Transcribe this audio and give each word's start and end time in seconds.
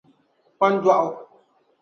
kpan'dɔɣu. 0.55 1.07